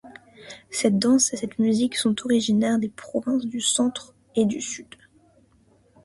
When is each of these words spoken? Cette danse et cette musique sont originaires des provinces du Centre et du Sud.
Cette 0.71 0.97
danse 0.97 1.31
et 1.31 1.37
cette 1.37 1.59
musique 1.59 1.95
sont 1.95 2.15
originaires 2.25 2.79
des 2.79 2.89
provinces 2.89 3.45
du 3.45 3.61
Centre 3.61 4.15
et 4.35 4.45
du 4.45 4.59
Sud. 4.59 4.87